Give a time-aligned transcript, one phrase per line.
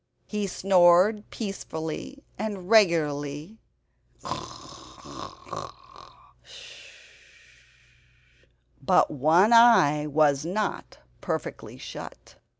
[0.25, 3.59] He snored peacefully and regularly;
[8.83, 12.33] but one eye was not perfectly shut.